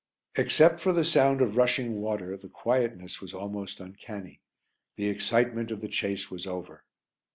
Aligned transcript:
Except 0.33 0.79
for 0.79 0.93
the 0.93 1.03
sound 1.05 1.41
of 1.41 1.57
rushing 1.57 2.01
water 2.01 2.35
the 2.35 2.49
quietness 2.49 3.21
was 3.21 3.35
almost 3.35 3.79
uncanny 3.79 4.41
the 4.95 5.07
excitement 5.09 5.69
of 5.69 5.79
the 5.81 5.87
chase 5.87 6.31
was 6.31 6.47
over. 6.47 6.83